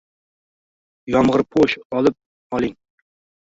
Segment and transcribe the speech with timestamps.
[1.15, 2.17] Yomg'irpo'sh olib
[2.59, 2.75] oling